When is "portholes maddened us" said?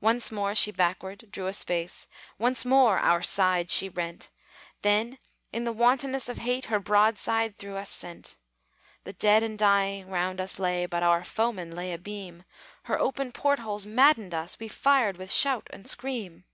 13.32-14.56